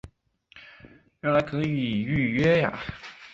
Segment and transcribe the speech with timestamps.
[1.21, 2.81] 原来可以预约呀